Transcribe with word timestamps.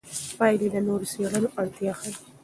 پایلې 0.37 0.67
د 0.71 0.75
نورو 0.87 1.05
څېړنو 1.11 1.47
اړتیا 1.59 1.91
ښيي. 1.99 2.11